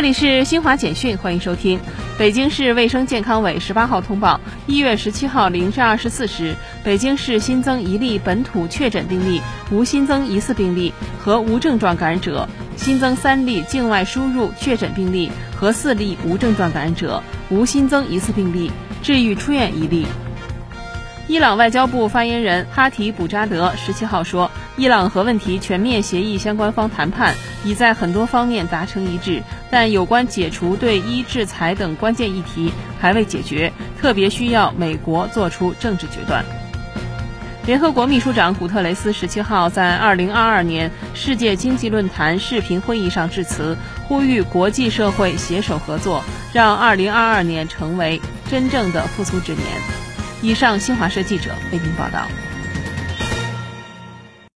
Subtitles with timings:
[0.00, 1.78] 这里是新华简讯，欢迎收听。
[2.18, 10.90] 北京市卫生健康委十八号通报，一月十七号零至二十四时，北京市新增一例本土确诊病例，无新增疑似病例
[11.22, 18.72] 和无症状感染者；新增三例境外输入确诊病例和四例无症状感染者，无新增疑似病例，
[19.02, 20.06] 治愈出院一例。
[21.30, 29.40] 伊朗外交部发言人哈提卜扎德十七号说，伊朗核问题全面协议相关方谈判已在很多方面达成一致，
[29.70, 33.72] 但有关解除对伊制裁等关键议题还未解决，
[34.02, 36.44] 特别需要美国做出政治决断。
[37.64, 43.76] 联合国秘书长古特雷斯十七号在二零二二年世界经济论坛视频会议上致辞，
[44.08, 49.64] 呼吁国际社会携手合作，让二零二二年成为真正的复苏之年。
[50.42, 52.28] 以上，新华社记者为您报道。